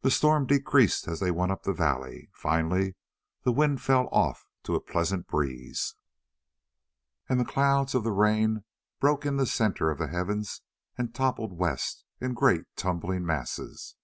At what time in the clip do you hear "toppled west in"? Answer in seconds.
11.14-12.34